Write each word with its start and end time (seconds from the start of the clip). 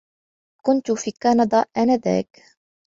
كنتُ 0.65 0.91
في 0.91 1.11
كندا 1.11 1.65
آنذاك. 1.77 2.43